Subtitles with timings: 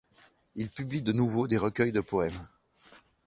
[0.55, 2.41] Il publie de nouveau des recueils de poèmes.